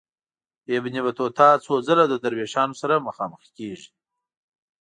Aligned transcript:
ابن 0.77 0.95
بطوطه 1.05 1.47
څو 1.65 1.73
ځله 1.87 2.05
د 2.09 2.13
دروېشانو 2.23 2.75
سره 2.81 3.03
مخامخ 3.07 3.41
کیږي. 3.57 3.89